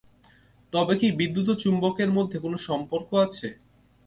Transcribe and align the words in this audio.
তবে 0.73 0.93
কি 0.99 1.07
বিদ্যুৎ 1.19 1.47
ও 1.49 1.55
চুম্বকের 1.63 2.09
মধ্যে 2.17 2.37
কোনো 2.39 2.57
সম্পর্ক 2.67 3.09
আছে? 3.25 3.47